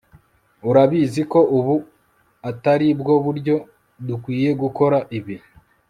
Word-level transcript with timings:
urabizi 0.69 1.21
ko 1.31 1.39
ubu 1.57 1.75
atari 2.49 2.87
bwo 2.99 3.15
buryo 3.25 3.55
dukwiye 4.07 4.49
gukora 4.61 4.97
ibi 5.19 5.35